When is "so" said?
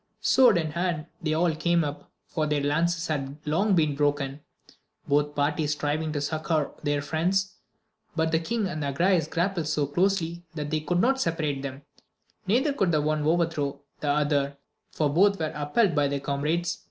9.67-9.85